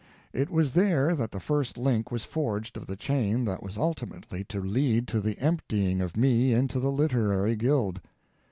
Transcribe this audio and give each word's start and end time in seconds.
It 0.33 0.49
was 0.49 0.71
there 0.71 1.13
that 1.15 1.29
the 1.29 1.39
first 1.39 1.77
link 1.77 2.09
was 2.09 2.23
forged 2.23 2.75
of 2.75 2.87
the 2.87 2.95
chain 2.95 3.45
that 3.45 3.61
was 3.61 3.77
ultimately 3.77 4.43
to 4.45 4.59
lead 4.59 5.07
to 5.09 5.21
the 5.21 5.37
emptying 5.37 6.01
of 6.01 6.17
me 6.17 6.53
into 6.55 6.79
the 6.79 6.91
literary 6.91 7.55
guild. 7.55 8.01